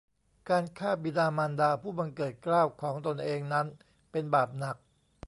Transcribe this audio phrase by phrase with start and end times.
[0.49, 3.65] การฆ่าบิดามารดาผู้บังเกิดเกล้าของตนเองนั้น
[4.11, 4.75] เป็นบาปหนัก